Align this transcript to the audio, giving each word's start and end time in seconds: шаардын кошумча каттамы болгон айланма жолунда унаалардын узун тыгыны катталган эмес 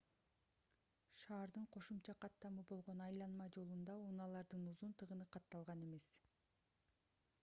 шаардын 1.23 1.67
кошумча 1.75 2.15
каттамы 2.23 2.63
болгон 2.71 3.03
айланма 3.07 3.47
жолунда 3.57 3.97
унаалардын 4.07 4.65
узун 4.73 4.97
тыгыны 5.03 5.31
катталган 5.37 5.85
эмес 5.89 6.09